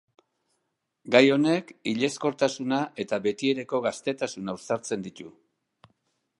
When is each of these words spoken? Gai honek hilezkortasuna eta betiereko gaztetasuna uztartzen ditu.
Gai 1.15 1.21
honek 1.33 1.69
hilezkortasuna 1.91 2.81
eta 3.05 3.21
betiereko 3.29 3.85
gaztetasuna 3.87 4.59
uztartzen 4.61 5.09
ditu. 5.09 5.31